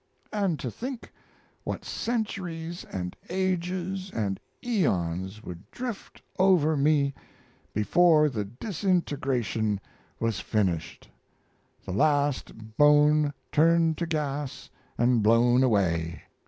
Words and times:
And 0.33 0.57
to 0.57 0.71
think 0.71 1.11
what 1.63 1.85
centuries 1.85 2.83
and 2.85 3.15
ages 3.29 4.09
and 4.11 4.39
aeons 4.65 5.43
would 5.43 5.69
drift 5.69 6.23
over 6.39 6.75
me 6.75 7.13
before 7.71 8.27
the 8.27 8.43
disintegration 8.45 9.79
was 10.19 10.39
finished, 10.39 11.07
the 11.85 11.93
last 11.93 12.75
bone 12.77 13.31
turned 13.51 13.95
to 13.99 14.07
gas 14.07 14.71
and 14.97 15.21
blown 15.21 15.61
away! 15.61 16.23